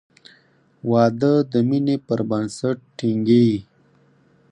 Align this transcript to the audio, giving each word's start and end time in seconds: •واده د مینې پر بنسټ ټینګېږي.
•واده 0.91 1.33
د 1.51 1.53
مینې 1.69 1.95
پر 2.07 2.19
بنسټ 2.29 2.77
ټینګېږي. 2.97 3.59